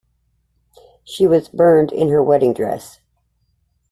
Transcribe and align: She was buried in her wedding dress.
She 1.03 1.27
was 1.27 1.47
buried 1.49 1.91
in 1.91 2.09
her 2.09 2.23
wedding 2.23 2.55
dress. 2.55 3.01